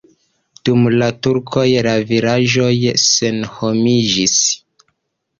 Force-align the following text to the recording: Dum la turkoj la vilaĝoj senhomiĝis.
Dum 0.67 0.85
la 0.93 1.09
turkoj 1.25 1.65
la 1.87 1.91
vilaĝoj 2.11 2.69
senhomiĝis. 3.01 4.35